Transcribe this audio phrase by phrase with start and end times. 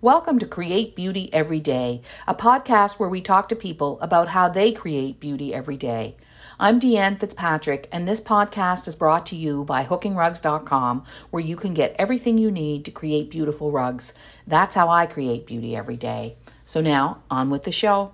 [0.00, 4.48] Welcome to Create Beauty Every Day, a podcast where we talk to people about how
[4.48, 6.16] they create beauty every day.
[6.60, 11.74] I'm Deanne Fitzpatrick, and this podcast is brought to you by hookingrugs.com, where you can
[11.74, 14.14] get everything you need to create beautiful rugs.
[14.46, 16.36] That's how I create beauty every day.
[16.64, 18.12] So now, on with the show.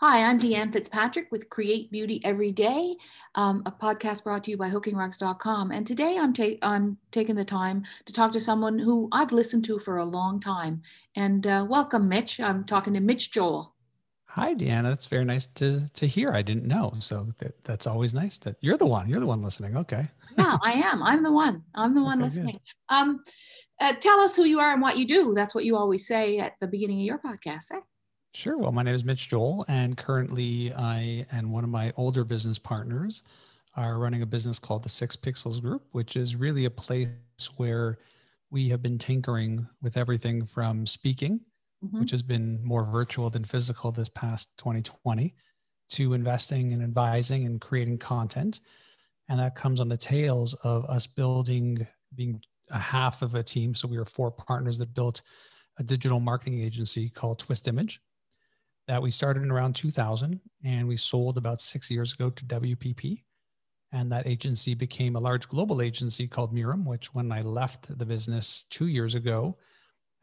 [0.00, 2.96] Hi, I'm Deanne Fitzpatrick with Create Beauty Every Day,
[3.34, 5.70] um, a podcast brought to you by hookingrugs.com.
[5.70, 9.64] And today I'm, ta- I'm taking the time to talk to someone who I've listened
[9.64, 10.82] to for a long time.
[11.14, 12.38] And uh, welcome, Mitch.
[12.40, 13.74] I'm talking to Mitch Joel.
[14.26, 14.90] Hi, Deanna.
[14.90, 16.28] That's very nice to to hear.
[16.30, 18.36] I didn't know, so that, that's always nice.
[18.36, 19.08] That you're the one.
[19.08, 19.78] You're the one listening.
[19.78, 20.06] Okay.
[20.36, 21.02] yeah, I am.
[21.02, 21.62] I'm the one.
[21.74, 22.60] I'm the one okay, listening.
[22.90, 23.24] Um,
[23.80, 25.32] uh, tell us who you are and what you do.
[25.34, 27.72] That's what you always say at the beginning of your podcast.
[27.72, 27.80] Eh?
[28.36, 28.58] Sure.
[28.58, 32.58] Well, my name is Mitch Joel, and currently I and one of my older business
[32.58, 33.22] partners
[33.74, 37.08] are running a business called the Six Pixels Group, which is really a place
[37.56, 37.96] where
[38.50, 41.40] we have been tinkering with everything from speaking,
[41.82, 41.98] mm-hmm.
[41.98, 45.34] which has been more virtual than physical this past 2020,
[45.92, 48.60] to investing and advising and creating content.
[49.30, 53.74] And that comes on the tails of us building, being a half of a team.
[53.74, 55.22] So we were four partners that built
[55.78, 58.02] a digital marketing agency called Twist Image
[58.88, 63.22] that we started in around 2000 and we sold about six years ago to WPP.
[63.92, 68.06] And that agency became a large global agency called Mirum, which when I left the
[68.06, 69.56] business two years ago,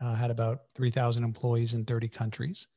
[0.02, 2.68] uh, had about 3,000 employees in 30 countries.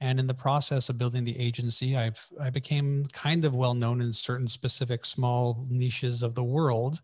[0.00, 4.00] And in the process of building the agency, I've I became kind of well known
[4.00, 7.02] in certain specific small niches of the world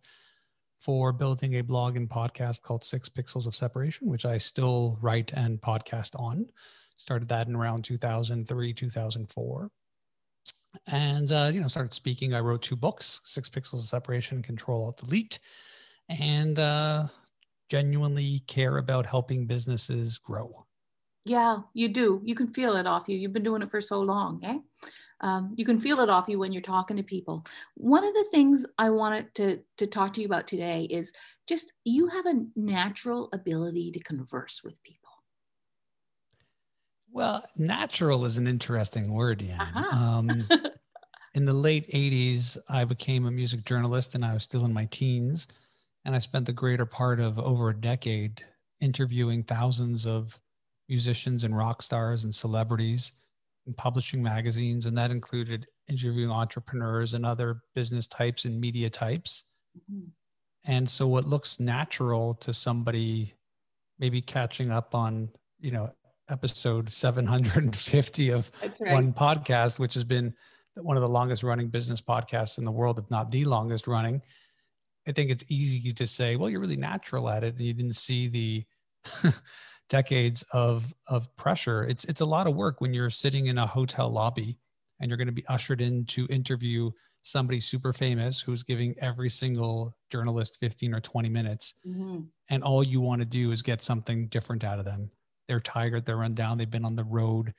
[0.80, 5.30] for building a blog and podcast called Six Pixels of Separation, which I still write
[5.34, 6.46] and podcast on
[6.96, 9.70] started that in around 2003 2004
[10.88, 12.34] and uh, you know started speaking.
[12.34, 15.38] I wrote two books six pixels of separation control alt delete.
[16.08, 17.08] And uh,
[17.68, 20.66] genuinely care about helping businesses grow.
[21.24, 22.20] Yeah you do.
[22.24, 23.16] You can feel it off you.
[23.16, 24.58] You've been doing it for so long eh?
[25.22, 27.44] Um, you can feel it off you when you're talking to people.
[27.74, 31.12] One of the things i wanted to to talk to you about today is
[31.48, 35.05] just you have a natural ability to converse with people
[37.16, 39.62] well, natural is an interesting word, yeah.
[39.62, 39.96] Uh-huh.
[39.96, 40.46] Um,
[41.34, 44.84] in the late 80s, I became a music journalist and I was still in my
[44.84, 45.48] teens.
[46.04, 48.42] And I spent the greater part of over a decade
[48.82, 50.38] interviewing thousands of
[50.90, 53.12] musicians and rock stars and celebrities
[53.64, 54.84] and publishing magazines.
[54.84, 59.44] And that included interviewing entrepreneurs and other business types and media types.
[59.90, 60.08] Mm-hmm.
[60.70, 63.32] And so, what looks natural to somebody
[63.98, 65.90] maybe catching up on, you know,
[66.28, 68.92] episode 750 of right.
[68.92, 70.34] one podcast, which has been
[70.74, 74.20] one of the longest running business podcasts in the world, if not the longest running.
[75.08, 77.96] I think it's easy to say, well, you're really natural at it, and you didn't
[77.96, 78.64] see the
[79.88, 81.84] decades of of pressure.
[81.84, 84.58] It's it's a lot of work when you're sitting in a hotel lobby
[85.00, 86.90] and you're going to be ushered in to interview
[87.22, 92.20] somebody super famous who's giving every single journalist 15 or 20 minutes, mm-hmm.
[92.50, 95.10] and all you want to do is get something different out of them
[95.48, 97.54] they're tired, they're run down, they've been on the road,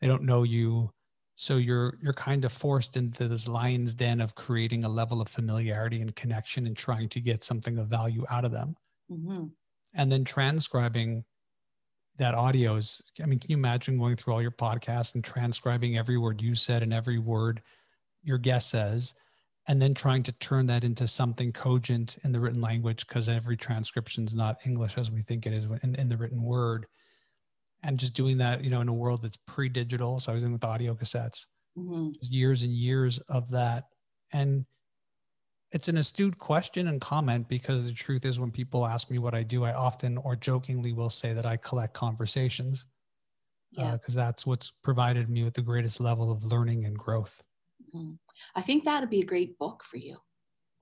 [0.00, 0.90] they don't know you.
[1.34, 5.28] So you're you're kind of forced into this lion's den of creating a level of
[5.28, 8.76] familiarity and connection and trying to get something of value out of them.
[9.10, 9.46] Mm-hmm.
[9.94, 11.24] And then transcribing
[12.18, 15.96] that audio is I mean, can you imagine going through all your podcasts and transcribing
[15.96, 17.62] every word you said and every word
[18.22, 19.14] your guest says?
[19.68, 23.56] and then trying to turn that into something cogent in the written language because every
[23.56, 26.86] transcription is not english as we think it is in, in the written word
[27.82, 30.20] and just doing that, you know, in a world that's pre-digital.
[30.20, 32.10] So I was in with audio cassettes, mm-hmm.
[32.12, 33.84] just years and years of that.
[34.32, 34.64] And
[35.72, 39.34] it's an astute question and comment because the truth is when people ask me what
[39.34, 42.86] I do, I often or jokingly will say that I collect conversations.
[43.72, 43.92] Yeah.
[43.92, 47.42] Because uh, that's what's provided me with the greatest level of learning and growth.
[47.94, 48.12] Mm-hmm.
[48.54, 50.18] I think that'd be a great book for you,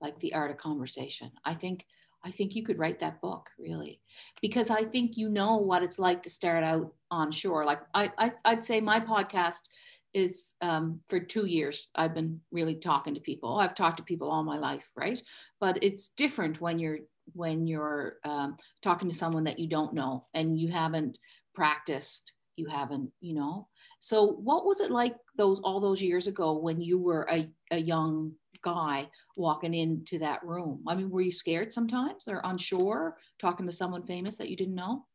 [0.01, 1.31] like the art of conversation.
[1.45, 1.85] I think
[2.23, 4.01] I think you could write that book really,
[4.41, 7.65] because I think you know what it's like to start out on shore.
[7.65, 9.69] Like I, I would say my podcast
[10.13, 11.89] is um, for two years.
[11.95, 13.57] I've been really talking to people.
[13.57, 15.21] I've talked to people all my life, right?
[15.59, 16.99] But it's different when you're
[17.33, 21.17] when you're um, talking to someone that you don't know and you haven't
[21.55, 22.33] practiced.
[22.57, 23.67] You haven't, you know.
[23.99, 27.77] So what was it like those all those years ago when you were a, a
[27.77, 30.83] young guy walking into that room?
[30.87, 34.75] I mean, were you scared sometimes or unsure talking to someone famous that you didn't
[34.75, 35.05] know?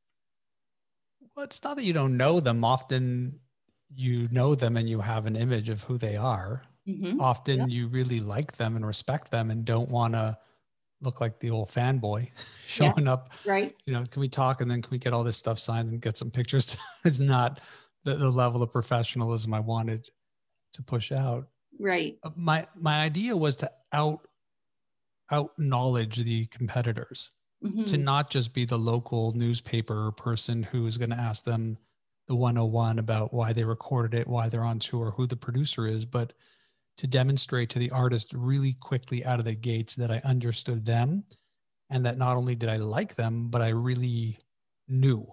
[1.35, 2.65] Well, it's not that you don't know them.
[2.65, 3.41] Often
[3.95, 6.63] you know them and you have an image of who they are.
[6.89, 7.21] Mm-hmm.
[7.21, 10.39] Often you really like them and respect them and don't want to
[11.03, 12.29] look like the old fanboy
[12.67, 13.33] showing yeah, up.
[13.45, 13.75] Right.
[13.85, 16.01] You know, can we talk and then can we get all this stuff signed and
[16.01, 16.77] get some pictures?
[17.05, 17.61] it's not
[18.05, 20.09] the, the level of professionalism I wanted
[20.75, 21.49] to push out.
[21.79, 22.17] Right.
[22.23, 24.21] Uh, my my idea was to out
[25.31, 27.31] out knowledge the competitors.
[27.65, 27.85] Mm-hmm.
[27.85, 31.79] To not just be the local newspaper person who is going to ask them
[32.29, 36.05] the 101 about why they recorded it, why they're on tour, who the producer is,
[36.05, 36.35] but
[36.99, 41.25] to demonstrate to the artist really quickly out of the gates that I understood them
[41.91, 44.39] and that not only did I like them, but I really
[44.89, 45.27] knew.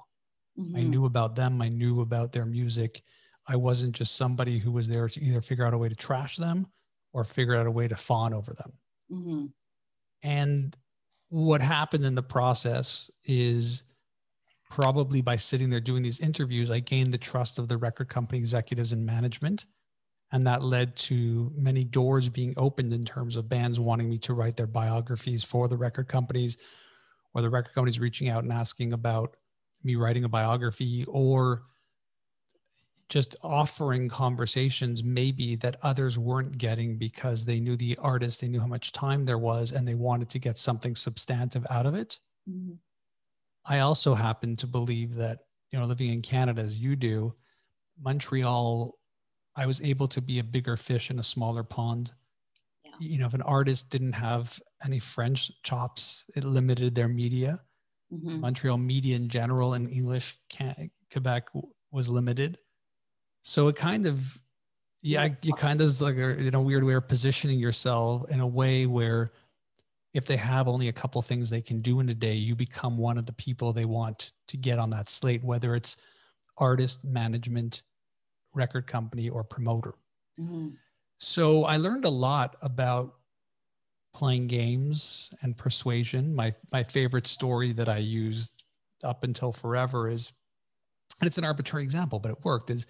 [0.60, 0.76] Mm-hmm.
[0.76, 3.04] I knew about them, I knew about their music.
[3.48, 6.38] I wasn't just somebody who was there to either figure out a way to trash
[6.38, 6.68] them
[7.12, 8.74] or figure out a way to fawn over them.
[9.12, 9.46] Mm-hmm.
[10.24, 10.76] And
[11.30, 13.84] what happened in the process is
[14.70, 18.40] probably by sitting there doing these interviews, I gained the trust of the record company
[18.40, 19.66] executives and management
[20.34, 24.34] and that led to many doors being opened in terms of bands wanting me to
[24.34, 26.58] write their biographies for the record companies
[27.36, 29.36] or the record companies reaching out and asking about
[29.84, 31.62] me writing a biography or
[33.10, 38.60] just offering conversations maybe that others weren't getting because they knew the artist they knew
[38.60, 42.20] how much time there was and they wanted to get something substantive out of it
[42.50, 42.74] mm-hmm.
[43.66, 45.40] i also happen to believe that
[45.72, 47.34] you know living in canada as you do
[48.02, 48.98] montreal
[49.56, 52.12] I was able to be a bigger fish in a smaller pond.
[52.84, 52.92] Yeah.
[53.00, 57.60] You know, if an artist didn't have any French chops, it limited their media.
[58.12, 58.42] Mm-hmm.
[58.42, 60.38] Montreal media in general and English,
[61.12, 61.48] Quebec
[61.92, 62.58] was limited.
[63.44, 64.20] So it kind of,
[65.02, 68.48] yeah, you kind of like a, in a weird way of positioning yourself in a
[68.48, 69.30] way where
[70.14, 72.98] if they have only a couple things they can do in a day, you become
[72.98, 75.98] one of the people they want to get on that slate, whether it's
[76.58, 77.82] artist management,
[78.54, 79.96] record company or promoter.
[80.40, 80.70] Mm-hmm.
[81.18, 83.16] So I learned a lot about
[84.14, 86.34] playing games and persuasion.
[86.34, 88.52] My my favorite story that I used
[89.04, 90.32] up until forever is,
[91.20, 92.70] and it's an arbitrary example, but it worked.
[92.70, 92.86] Is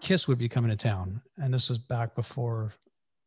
[0.00, 2.72] Kiss would be coming to town, and this was back before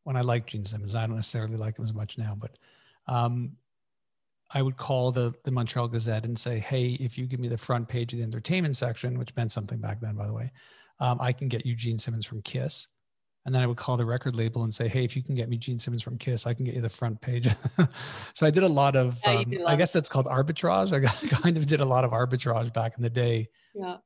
[0.03, 0.95] when I liked Gene Simmons.
[0.95, 2.57] I don't necessarily like him as much now, but
[3.07, 3.53] um,
[4.51, 7.57] I would call the the Montreal Gazette and say, "Hey, if you give me the
[7.57, 10.51] front page of the entertainment section, which meant something back then, by the way,
[10.99, 12.87] um, I can get you Gene Simmons from Kiss.
[13.45, 15.49] And then I would call the record label and say, hey, if you can get
[15.49, 17.47] me Gene Simmons from Kiss, I can get you the front page.
[18.33, 20.91] so I did a lot of, yeah, um, I guess that's called arbitrage.
[20.91, 23.97] I kind of did a lot of arbitrage back in the day yeah.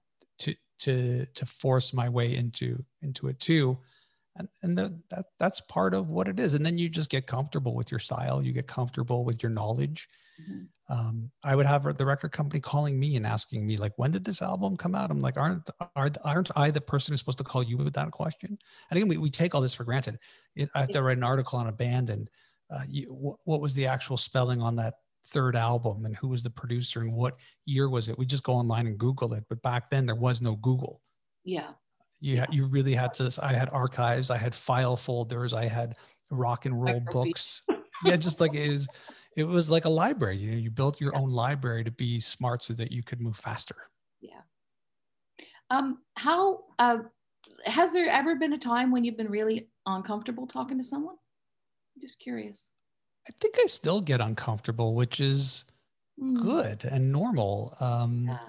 [0.79, 3.77] To, to, force my way into, into it too.
[4.35, 6.53] And, and the, that, that's part of what it is.
[6.53, 8.41] And then you just get comfortable with your style.
[8.41, 10.07] You get comfortable with your knowledge.
[10.41, 14.09] Mm-hmm um, I would have the record company calling me and asking me like, when
[14.09, 15.11] did this album come out?
[15.11, 18.09] I'm like, aren't aren't, aren't I the person who's supposed to call you with that
[18.11, 18.57] question?
[18.89, 20.17] And again, we, we take all this for granted.
[20.73, 22.27] I have to write an article on a band and
[22.71, 26.43] uh, you, wh- what was the actual spelling on that third album and who was
[26.43, 28.17] the producer and what year was it?
[28.17, 29.43] We just go online and Google it.
[29.49, 31.01] But back then there was no Google.
[31.43, 31.71] Yeah.
[32.19, 32.45] You, yeah.
[32.51, 35.95] you really had to, I had archives, I had file folders, I had
[36.31, 37.63] rock and roll books.
[38.05, 38.17] yeah.
[38.17, 38.87] Just like it was,
[39.35, 40.37] it was like a library.
[40.37, 41.19] You know, you built your yeah.
[41.19, 43.75] own library to be smart so that you could move faster.
[44.21, 44.41] Yeah.
[45.69, 46.99] Um, how uh,
[47.65, 51.15] has there ever been a time when you've been really uncomfortable talking to someone?
[51.95, 52.69] I'm just curious.
[53.29, 55.65] I think I still get uncomfortable, which is
[56.21, 56.41] mm.
[56.41, 57.75] good and normal.
[57.79, 58.39] Um, yeah.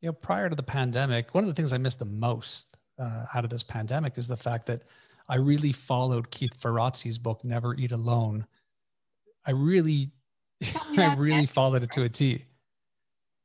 [0.00, 2.66] You know, prior to the pandemic, one of the things I missed the most
[2.98, 4.82] uh, out of this pandemic is the fact that
[5.28, 8.46] I really followed Keith Ferrazzi's book, Never Eat Alone.
[9.46, 10.10] I really
[10.96, 12.44] I really followed it to a T.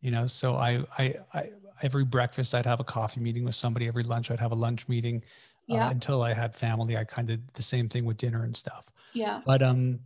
[0.01, 1.49] You know, so I, I, I,
[1.81, 3.87] every breakfast I'd have a coffee meeting with somebody.
[3.87, 5.23] Every lunch I'd have a lunch meeting.
[5.69, 5.87] Uh, yeah.
[5.87, 8.89] Uh, until I had family, I kind of the same thing with dinner and stuff.
[9.13, 9.41] Yeah.
[9.45, 9.99] But um,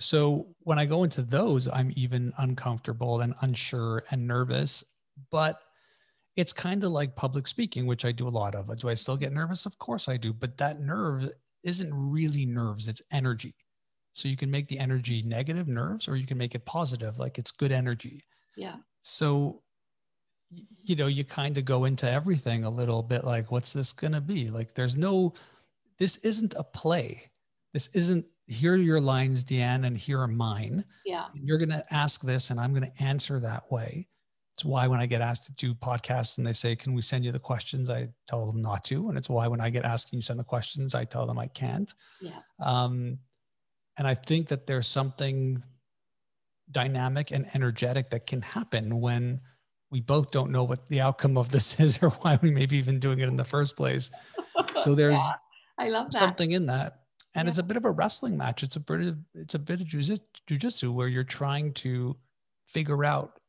[0.00, 4.84] so when I go into those, I'm even uncomfortable and unsure and nervous.
[5.30, 5.60] But
[6.36, 8.76] it's kind of like public speaking, which I do a lot of.
[8.78, 9.66] Do I still get nervous?
[9.66, 10.32] Of course I do.
[10.32, 11.30] But that nerve
[11.62, 13.54] isn't really nerves; it's energy.
[14.12, 17.38] So you can make the energy negative nerves or you can make it positive, like
[17.38, 18.24] it's good energy.
[18.56, 18.76] Yeah.
[19.00, 19.62] So,
[20.82, 24.14] you know, you kind of go into everything a little bit like, what's this going
[24.14, 24.48] to be?
[24.48, 25.34] Like, there's no,
[25.98, 27.26] this isn't a play.
[27.72, 30.84] This isn't, here are your lines, Deanne, and here are mine.
[31.04, 31.26] Yeah.
[31.34, 34.08] You're going to ask this and I'm going to answer that way.
[34.54, 37.24] It's why when I get asked to do podcasts and they say, Can we send
[37.24, 37.90] you the questions?
[37.90, 39.08] I tell them not to.
[39.08, 40.94] And it's why when I get asked, Can you send the questions?
[40.96, 41.92] I tell them I can't.
[42.20, 42.40] Yeah.
[42.58, 43.18] Um,
[43.98, 45.62] and I think that there's something
[46.70, 49.40] dynamic and energetic that can happen when
[49.90, 52.78] we both don't know what the outcome of this is or why we may be
[52.78, 54.10] even doing it in the first place.
[54.82, 55.30] So there's yeah,
[55.78, 56.18] I love that.
[56.18, 57.02] something in that.
[57.34, 57.50] And yeah.
[57.50, 58.62] it's a bit of a wrestling match.
[58.62, 62.16] It's a bit of it's a bit of jujitsu where you're trying to
[62.66, 63.40] figure out,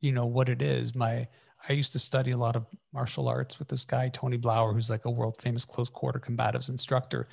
[0.00, 0.94] you know, what it is.
[0.94, 1.28] My
[1.68, 4.90] I used to study a lot of martial arts with this guy Tony Blauer, who's
[4.90, 7.28] like a world famous close quarter combatives instructor.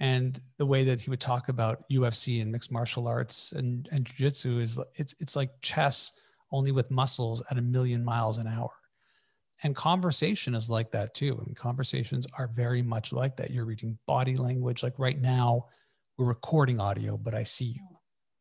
[0.00, 4.04] And the way that he would talk about UFC and mixed martial arts and, and
[4.04, 6.12] jiu-jitsu is it's it's like chess
[6.50, 8.70] only with muscles at a million miles an hour.
[9.64, 11.42] And conversation is like that too.
[11.46, 13.50] Mean, conversations are very much like that.
[13.50, 14.82] You're reading body language.
[14.82, 15.66] Like right now,
[16.18, 17.88] we're recording audio, but I see you.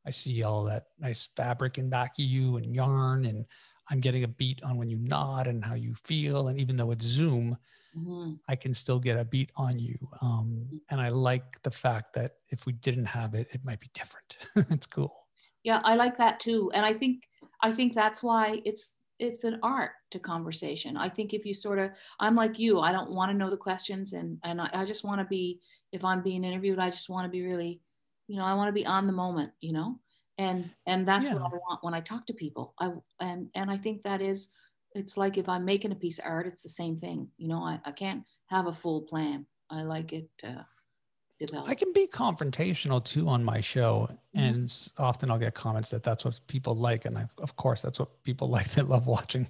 [0.06, 3.46] I see all that nice fabric in back of you and yarn, and
[3.90, 6.50] I'm getting a beat on when you nod and how you feel.
[6.50, 7.58] And even though it's Zoom,
[7.98, 8.34] mm-hmm.
[8.50, 9.98] I can still get a beat on you.
[10.22, 13.90] Um, and I like the fact that if we didn't have it, it might be
[13.94, 14.38] different.
[14.72, 15.16] it's cool.
[15.64, 16.70] Yeah, I like that too.
[16.74, 17.24] And I think
[17.62, 20.98] I think that's why it's it's an art to conversation.
[20.98, 23.58] I think if you sort of, I'm like you, I don't want to know the
[23.58, 25.62] questions and, and I, I just want to be,
[25.92, 27.82] if I'm being interviewed, I just want to be really,
[28.28, 30.00] you know, I want to be on the moment, you know,
[30.38, 31.36] and, and that's yeah.
[31.36, 32.74] what I want when I talk to people.
[32.80, 34.50] I, and, and I think that is,
[34.96, 37.30] it's like if I'm making a piece of art, it's the same thing.
[37.38, 39.48] You know, I, I can't have a full plan.
[39.70, 40.30] I like it.
[40.44, 40.64] Uh,
[41.40, 41.70] develop.
[41.70, 44.40] I can be confrontational too on my show, mm-hmm.
[44.40, 48.00] and often I'll get comments that that's what people like, and I, of course that's
[48.00, 48.70] what people like.
[48.72, 49.48] They love watching,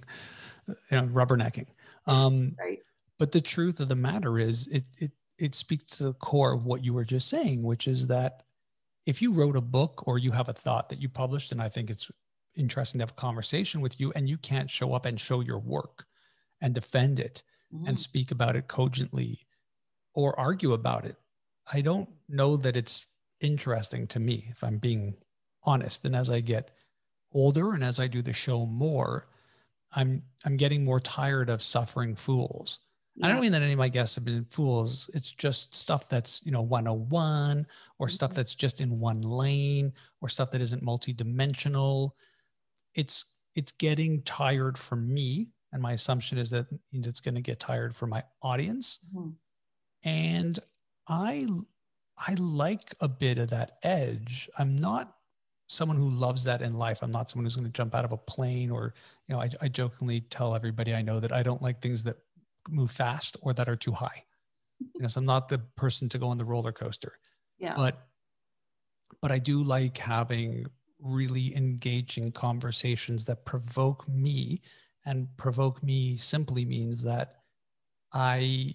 [0.68, 1.66] you know, rubbernecking.
[2.06, 2.80] Um, right.
[3.18, 6.64] But the truth of the matter is, it it it speaks to the core of
[6.64, 8.42] what you were just saying, which is that
[9.06, 11.68] if you wrote a book or you have a thought that you published, and I
[11.68, 12.10] think it's
[12.56, 15.58] interesting to have a conversation with you, and you can't show up and show your
[15.58, 16.06] work
[16.60, 17.86] and defend it mm-hmm.
[17.86, 19.46] and speak about it cogently
[20.14, 21.16] or argue about it
[21.72, 23.06] I don't know that it's
[23.40, 25.14] interesting to me, if I'm being
[25.62, 26.04] honest.
[26.04, 26.70] And as I get
[27.32, 29.26] older and as I do the show more,
[29.92, 32.80] I'm I'm getting more tired of suffering fools.
[33.16, 33.26] Yeah.
[33.26, 35.08] I don't mean that any of my guests have been fools.
[35.14, 37.66] It's just stuff that's, you know, 101
[37.98, 38.12] or mm-hmm.
[38.12, 42.10] stuff that's just in one lane or stuff that isn't multidimensional.
[42.94, 45.48] It's it's getting tired for me.
[45.72, 48.98] And my assumption is that means it's going to get tired for my audience.
[49.14, 49.30] Mm-hmm.
[50.08, 50.58] And
[51.08, 51.46] I
[52.18, 54.48] I like a bit of that edge.
[54.58, 55.16] I'm not
[55.66, 57.02] someone who loves that in life.
[57.02, 58.94] I'm not someone who's going to jump out of a plane or,
[59.26, 62.16] you know, I, I jokingly tell everybody I know that I don't like things that
[62.68, 64.24] move fast or that are too high.
[64.94, 67.18] You know, so I'm not the person to go on the roller coaster.
[67.58, 67.74] Yeah.
[67.76, 68.06] But
[69.20, 70.66] but I do like having
[71.00, 74.60] really engaging conversations that provoke me
[75.06, 77.36] and provoke me simply means that
[78.12, 78.74] I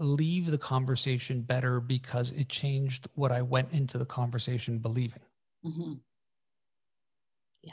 [0.00, 5.22] leave the conversation better because it changed what I went into the conversation believing.
[5.64, 5.92] Mm-hmm.
[7.62, 7.72] Yeah,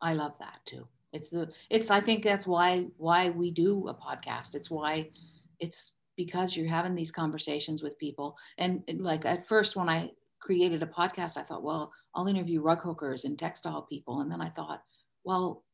[0.00, 0.88] I love that too.
[1.12, 4.54] It's the it's I think that's why why we do a podcast.
[4.54, 5.10] It's why
[5.60, 8.36] it's because you're having these conversations with people.
[8.56, 12.80] And like at first when I created a podcast, I thought, well, I'll interview rug
[12.80, 14.20] hookers and textile people.
[14.20, 14.82] And then I thought,
[15.24, 15.64] well,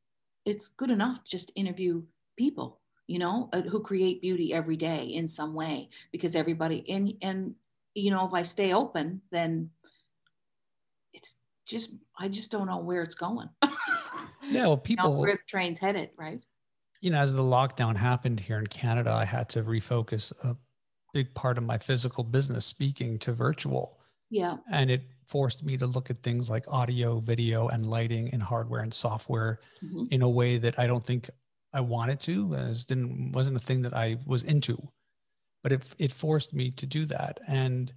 [0.44, 2.02] it's good enough to just interview
[2.36, 2.81] people
[3.12, 7.54] you know, uh, who create beauty every day in some way because everybody and and
[7.94, 9.68] you know if I stay open then
[11.12, 13.50] it's just I just don't know where it's going.
[14.48, 16.40] yeah, well, people you know, where the train's headed, right?
[17.02, 20.56] You know, as the lockdown happened here in Canada, I had to refocus a
[21.12, 23.98] big part of my physical business speaking to virtual.
[24.30, 24.56] Yeah.
[24.70, 28.80] And it forced me to look at things like audio, video, and lighting and hardware
[28.80, 30.04] and software mm-hmm.
[30.10, 31.28] in a way that I don't think
[31.72, 32.54] I wanted to.
[32.54, 34.88] It didn't wasn't a thing that I was into,
[35.62, 37.92] but it it forced me to do that, and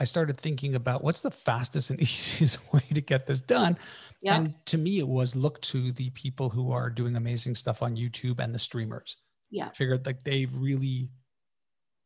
[0.00, 3.78] I started thinking about what's the fastest and easiest way to get this done.
[4.22, 4.36] Yeah.
[4.36, 7.96] And to me, it was look to the people who are doing amazing stuff on
[7.96, 9.16] YouTube and the streamers.
[9.50, 11.08] Yeah, figured like they've really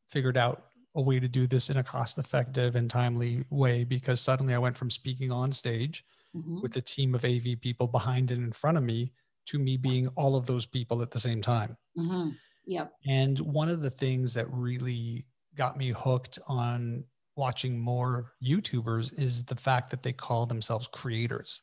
[0.08, 4.20] figured out a way to do this in a cost effective and timely way because
[4.20, 6.04] suddenly I went from speaking on stage
[6.36, 6.60] mm-hmm.
[6.60, 9.12] with a team of AV people behind and in front of me
[9.46, 11.76] to me being all of those people at the same time.
[11.98, 12.30] Mm-hmm.
[12.66, 12.92] Yep.
[13.06, 17.04] And one of the things that really got me hooked on
[17.36, 21.62] watching more YouTubers is the fact that they call themselves creators.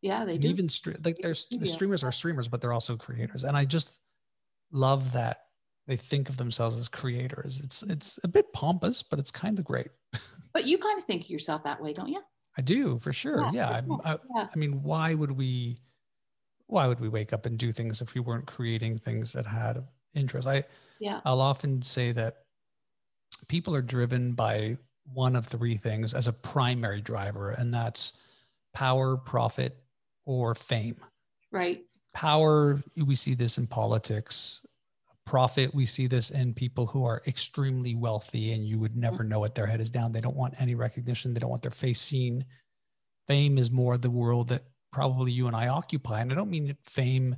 [0.00, 0.48] Yeah, they do.
[0.48, 0.68] Even
[1.04, 3.98] like there's the streamers are streamers, but they're also creators, and I just
[4.70, 5.40] love that
[5.88, 7.60] they think of themselves as creators.
[7.64, 9.88] It's it's a bit pompous, but it's kind of great.
[10.54, 12.22] But you kind of think of yourself that way, don't you?
[12.56, 13.50] I do for sure.
[13.52, 13.96] Yeah, yeah.
[14.02, 15.82] I, I, I mean, why would we?
[16.68, 19.84] Why would we wake up and do things if we weren't creating things that had
[20.14, 20.46] interest?
[20.46, 20.64] I
[21.00, 21.20] yeah.
[21.24, 22.44] I'll often say that
[23.48, 24.76] people are driven by
[25.12, 28.12] one of three things as a primary driver, and that's
[28.74, 29.76] power, profit,
[30.26, 30.96] or fame.
[31.50, 31.82] Right.
[32.12, 34.60] Power, we see this in politics.
[35.28, 35.74] profit.
[35.74, 39.28] We see this in people who are extremely wealthy and you would never mm-hmm.
[39.28, 39.54] know it.
[39.54, 40.10] Their head is down.
[40.10, 41.34] They don't want any recognition.
[41.34, 42.46] They don't want their face seen.
[43.26, 46.20] Fame is more the world that probably you and I occupy.
[46.20, 47.36] And I don't mean fame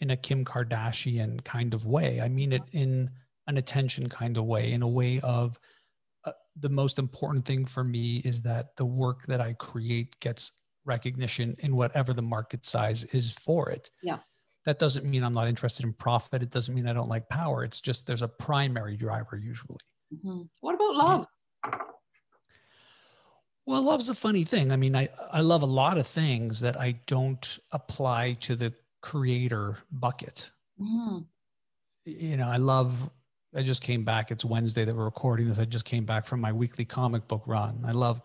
[0.00, 2.20] in a Kim Kardashian kind of way.
[2.20, 3.10] I mean it in
[3.46, 5.58] an attention kind of way, in a way of
[6.24, 10.52] uh, the most important thing for me is that the work that I create gets
[10.84, 13.90] recognition in whatever the market size is for it.
[14.02, 14.18] Yeah
[14.64, 16.42] that doesn't mean I'm not interested in profit.
[16.42, 17.64] It doesn't mean I don't like power.
[17.64, 19.78] It's just there's a primary driver usually.
[20.14, 20.42] Mm-hmm.
[20.60, 21.26] What about love?
[23.64, 24.72] Well, love's a funny thing.
[24.72, 28.72] I mean, I, I love a lot of things that I don't apply to the
[29.02, 30.50] creator bucket.
[30.80, 31.18] Mm-hmm.
[32.04, 33.10] You know, I love,
[33.54, 34.30] I just came back.
[34.32, 35.60] It's Wednesday that we're recording this.
[35.60, 37.84] I just came back from my weekly comic book run.
[37.86, 38.20] I love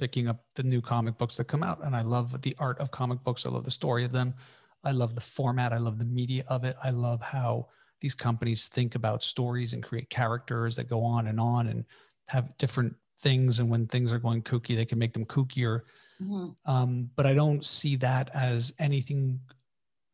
[0.00, 2.90] picking up the new comic books that come out, and I love the art of
[2.90, 3.46] comic books.
[3.46, 4.34] I love the story of them.
[4.82, 5.72] I love the format.
[5.72, 6.74] I love the media of it.
[6.82, 7.68] I love how
[8.00, 11.84] these companies think about stories and create characters that go on and on and
[12.28, 13.58] have different things.
[13.58, 15.80] And when things are going kooky, they can make them kookier.
[16.22, 16.70] Mm-hmm.
[16.70, 19.40] Um, but I don't see that as anything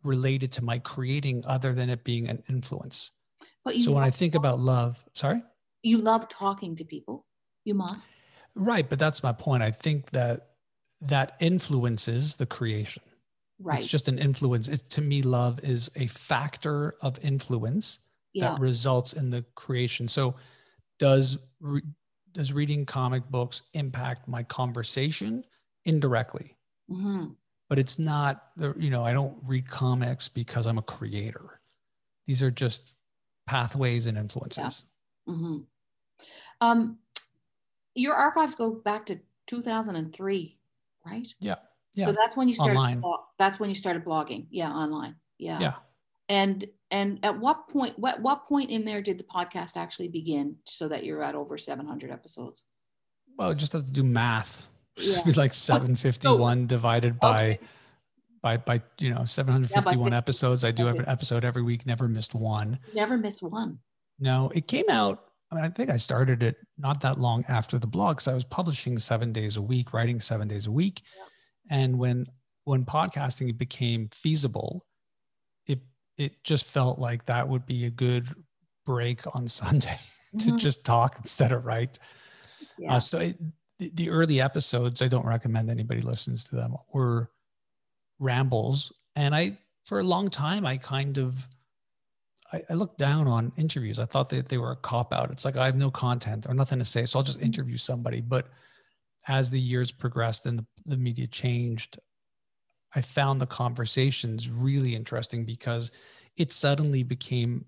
[0.02, 3.12] related to my creating other than it being an influence.
[3.64, 5.42] But so when I think about love, sorry?
[5.82, 7.26] You love talking to people.
[7.64, 8.10] You must.
[8.54, 8.88] Right.
[8.88, 9.62] But that's my point.
[9.62, 10.50] I think that
[11.00, 13.02] that influences the creation.
[13.58, 13.78] Right.
[13.78, 14.68] It's just an influence.
[14.68, 18.00] It, to me, love is a factor of influence
[18.32, 18.50] yeah.
[18.50, 20.08] that results in the creation.
[20.08, 20.36] So,
[20.98, 21.82] does re,
[22.37, 25.43] does reading comic books impact my conversation
[25.87, 26.55] indirectly?
[26.90, 27.28] Mm-hmm.
[27.71, 31.61] But it's not the you know I don't read comics because I'm a creator.
[32.26, 32.93] These are just
[33.47, 34.85] pathways and influences.
[35.26, 35.35] Yeah.
[35.35, 35.57] Mm-hmm.
[36.61, 36.99] Um,
[37.95, 40.59] your archives go back to 2003,
[41.07, 41.35] right?
[41.40, 41.55] Yeah.
[41.95, 42.05] Yeah.
[42.05, 42.76] So that's when you started.
[42.76, 43.02] Online.
[43.38, 44.47] That's when you started blogging.
[44.50, 45.16] Yeah, online.
[45.38, 45.59] Yeah.
[45.61, 45.75] Yeah.
[46.28, 47.99] And and at what point?
[47.99, 50.56] What what point in there did the podcast actually begin?
[50.64, 52.64] So that you're at over 700 episodes.
[53.38, 54.68] Well, just have to do math.
[54.99, 55.21] Yeah.
[55.37, 57.45] like 751 divided by.
[57.45, 57.61] Okay.
[58.40, 62.06] By, by you know 751 yeah, episodes i do have an episode every week never
[62.06, 63.81] missed one never missed one
[64.20, 67.79] no it came out I mean, I think I started it not that long after
[67.79, 71.03] the blog because I was publishing seven days a week, writing seven days a week.
[71.16, 71.79] Yeah.
[71.79, 72.27] And when
[72.64, 74.85] when podcasting became feasible,
[76.18, 78.26] it just felt like that would be a good
[78.85, 79.98] break on Sunday
[80.38, 80.57] to mm-hmm.
[80.57, 81.98] just talk instead of write.
[82.79, 82.94] Yeah.
[82.94, 83.38] Uh, so it,
[83.79, 87.31] the, the early episodes, I don't recommend anybody listens to them, were
[88.18, 88.92] rambles.
[89.14, 91.46] And I, for a long time, I kind of,
[92.52, 93.98] I, I looked down on interviews.
[93.98, 95.31] I thought that they were a cop out.
[95.31, 97.46] It's like I have no content or nothing to say, so I'll just mm-hmm.
[97.46, 98.20] interview somebody.
[98.20, 98.48] But
[99.29, 101.98] as the years progressed and the, the media changed,
[102.96, 105.92] I found the conversations really interesting because
[106.37, 107.66] it suddenly became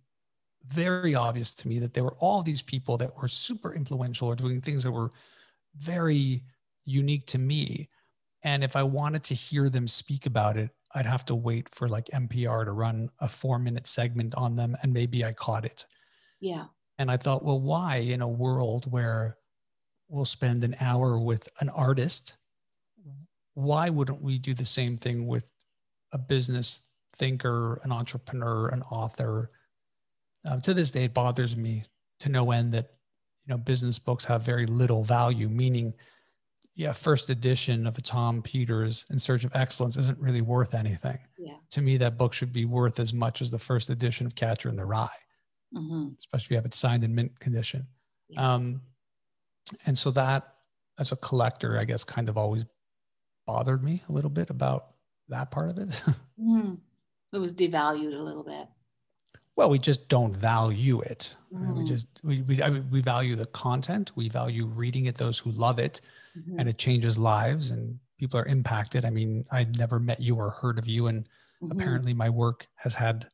[0.66, 4.34] very obvious to me that there were all these people that were super influential or
[4.34, 5.12] doing things that were
[5.76, 6.42] very
[6.84, 7.88] unique to me.
[8.42, 11.88] And if I wanted to hear them speak about it, I'd have to wait for
[11.88, 14.76] like NPR to run a four minute segment on them.
[14.82, 15.84] And maybe I caught it.
[16.40, 16.66] Yeah.
[16.98, 19.38] And I thought, well, why in a world where
[20.08, 22.36] we'll spend an hour with an artist.
[23.58, 25.50] Why wouldn't we do the same thing with
[26.12, 26.84] a business
[27.16, 29.50] thinker, an entrepreneur, an author?
[30.46, 31.82] Uh, to this day, it bothers me
[32.20, 32.94] to no end that
[33.46, 35.48] you know business books have very little value.
[35.48, 35.92] Meaning,
[36.76, 41.18] yeah, first edition of a Tom Peters in Search of Excellence isn't really worth anything.
[41.36, 41.54] Yeah.
[41.70, 44.68] To me, that book should be worth as much as the first edition of Catcher
[44.68, 45.08] in the Rye,
[45.74, 46.10] mm-hmm.
[46.18, 47.86] especially if you have it signed in mint condition.
[48.28, 48.54] Yeah.
[48.54, 48.82] Um,
[49.86, 50.54] and so that
[50.98, 52.64] as a collector i guess kind of always
[53.48, 54.88] bothered me a little bit about
[55.30, 56.02] that part of it
[56.40, 56.76] mm.
[57.32, 58.68] it was devalued a little bit
[59.56, 61.74] well we just don't value it mm.
[61.74, 65.38] we just we, we, I mean, we value the content we value reading it those
[65.38, 66.02] who love it
[66.38, 66.60] mm-hmm.
[66.60, 70.50] and it changes lives and people are impacted i mean i've never met you or
[70.50, 71.72] heard of you and mm-hmm.
[71.72, 73.28] apparently my work has had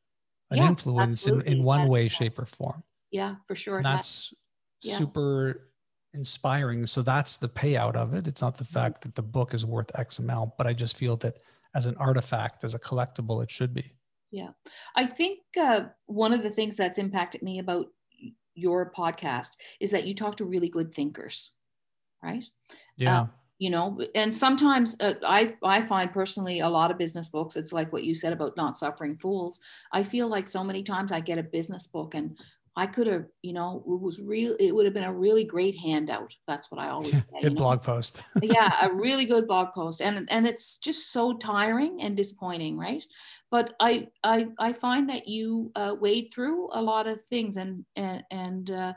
[0.52, 4.32] an yeah, influence in, in one way shape or form yeah for sure and that's
[4.80, 4.96] yeah.
[4.96, 5.70] super
[6.14, 6.86] inspiring.
[6.86, 8.26] So that's the payout of it.
[8.26, 8.72] It's not the mm-hmm.
[8.72, 11.38] fact that the book is worth X amount, but I just feel that
[11.74, 13.90] as an artifact, as a collectible, it should be.
[14.30, 14.50] Yeah.
[14.96, 17.86] I think uh, one of the things that's impacted me about
[18.54, 19.50] your podcast
[19.80, 21.52] is that you talk to really good thinkers,
[22.22, 22.44] right?
[22.96, 23.22] Yeah.
[23.22, 23.26] Uh,
[23.58, 27.56] you know, and sometimes uh, I I find personally a lot of business books.
[27.56, 29.60] It's like what you said about not suffering fools.
[29.92, 32.36] I feel like so many times I get a business book and
[32.76, 34.56] I could have, you know, it was real.
[34.58, 36.34] It would have been a really great handout.
[36.48, 37.42] That's what I always say.
[37.42, 37.58] Good know?
[37.58, 38.22] blog post.
[38.42, 43.04] yeah, a really good blog post, and and it's just so tiring and disappointing, right?
[43.50, 47.84] But I I I find that you uh, wade through a lot of things, and
[47.94, 48.94] and and uh,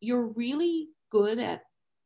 [0.00, 1.62] you're really good at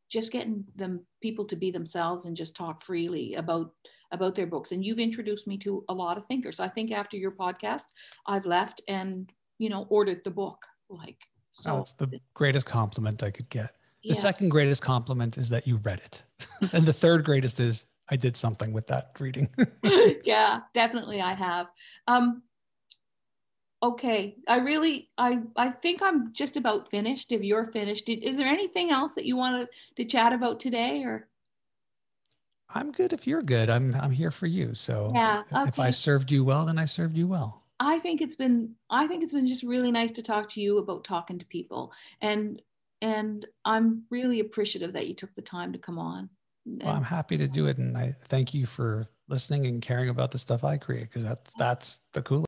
[0.08, 3.70] just getting them people to be themselves and just talk freely about
[4.12, 7.16] about their books and you've introduced me to a lot of thinkers i think after
[7.16, 7.82] your podcast
[8.28, 11.18] i've left and you know ordered the book like
[11.50, 13.76] so oh, it's the greatest compliment i could get.
[14.02, 14.14] The yeah.
[14.14, 16.24] second greatest compliment is that you read it.
[16.72, 19.48] And the third greatest is i did something with that reading.
[20.24, 21.66] Yeah definitely i have.
[22.06, 22.42] Um
[23.82, 28.08] okay i really i i think i'm just about finished if you're finished.
[28.08, 31.28] Is there anything else that you wanted to chat about today or?
[32.68, 33.70] I'm good if you're good.
[33.70, 34.74] I'm i'm here for you.
[34.74, 35.68] So yeah okay.
[35.68, 39.06] if i served you well then i served you well i think it's been i
[39.06, 41.92] think it's been just really nice to talk to you about talking to people.
[42.20, 42.60] And
[43.02, 46.30] and i'm really appreciative that you took the time to come on.
[46.64, 47.78] Well, i'm happy to do it.
[47.78, 51.52] And i thank you for listening and caring about the stuff i create because that's
[51.58, 52.44] that's the coolest